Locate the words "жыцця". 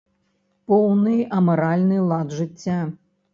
2.39-2.81